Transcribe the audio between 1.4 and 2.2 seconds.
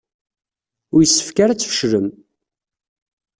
ara ad tfeclem.